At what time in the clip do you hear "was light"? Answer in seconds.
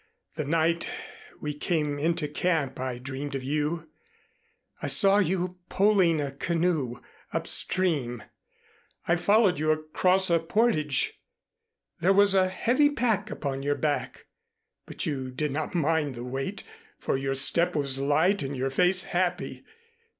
17.75-18.41